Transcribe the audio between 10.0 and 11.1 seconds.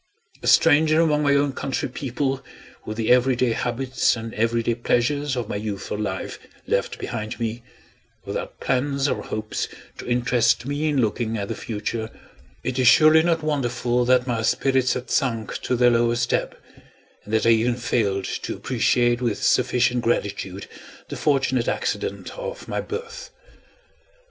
interest me in